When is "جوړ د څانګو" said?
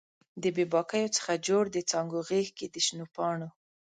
1.47-2.19